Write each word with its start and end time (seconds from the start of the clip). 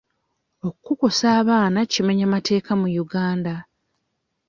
Okukukusa 0.67 1.25
abaana 1.39 1.79
kimenya 1.91 2.25
mateeka 2.33 2.71
mu 2.81 2.87
Uganda. 3.03 3.55